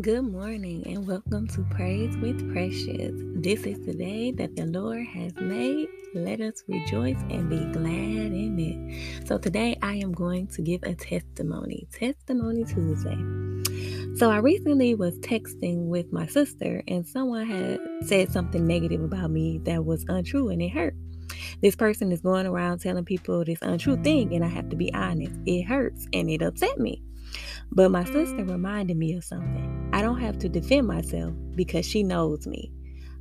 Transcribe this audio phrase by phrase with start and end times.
[0.00, 3.10] Good morning and welcome to Praise with Precious.
[3.34, 5.88] This is the day that the Lord has made.
[6.14, 9.26] Let us rejoice and be glad in it.
[9.26, 13.18] So, today I am going to give a testimony, Testimony Tuesday.
[14.18, 19.32] So, I recently was texting with my sister, and someone had said something negative about
[19.32, 20.94] me that was untrue and it hurt.
[21.60, 24.94] This person is going around telling people this untrue thing, and I have to be
[24.94, 27.02] honest, it hurts and it upset me.
[27.72, 29.77] But my sister reminded me of something.
[29.98, 32.70] I don't have to defend myself because she knows me.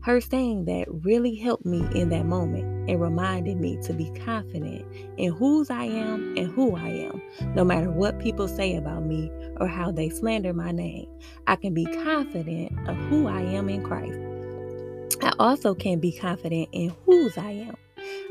[0.04, 4.85] Her saying that really helped me in that moment and reminded me to be confident
[5.18, 7.20] in whose I am and who I am,
[7.55, 11.09] no matter what people say about me or how they slander my name.
[11.48, 14.20] I can be confident of who I am in Christ.
[15.23, 17.76] I also can be confident in whose I am.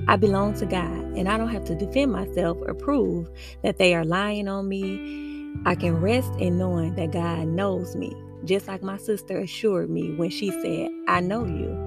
[0.07, 3.29] I belong to God, and I don't have to defend myself or prove
[3.65, 5.27] that they are lying on me
[5.65, 10.15] I can rest in knowing that God knows me, just like my sister assured me
[10.15, 11.87] when she said, I know you.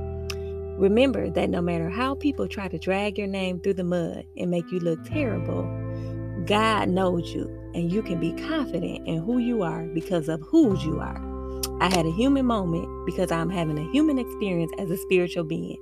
[0.77, 4.49] Remember that no matter how people try to drag your name through the mud and
[4.49, 5.63] make you look terrible,
[6.45, 10.83] God knows you, and you can be confident in who you are because of whose
[10.83, 11.21] you are.
[11.81, 15.77] I had a human moment because I'm having a human experience as a spiritual being.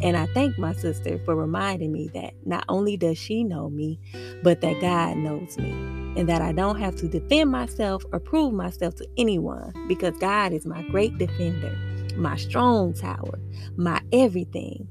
[0.00, 3.98] And I thank my sister for reminding me that not only does she know me,
[4.44, 5.99] but that God knows me.
[6.16, 10.52] And that I don't have to defend myself or prove myself to anyone because God
[10.52, 11.76] is my great defender,
[12.16, 13.38] my strong tower,
[13.76, 14.88] my everything.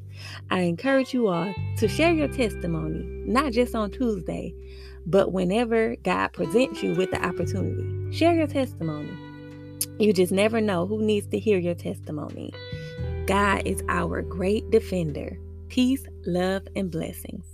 [0.49, 4.53] I encourage you all to share your testimony, not just on Tuesday,
[5.05, 8.15] but whenever God presents you with the opportunity.
[8.15, 9.11] Share your testimony.
[9.99, 12.53] You just never know who needs to hear your testimony.
[13.25, 15.37] God is our great defender.
[15.67, 17.45] Peace, love, and blessings.